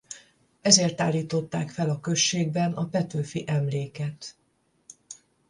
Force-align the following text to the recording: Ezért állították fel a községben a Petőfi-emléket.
Ezért 0.61 1.01
állították 1.01 1.69
fel 1.69 1.89
a 1.89 1.99
községben 1.99 2.73
a 2.73 2.85
Petőfi-emléket. 2.85 4.35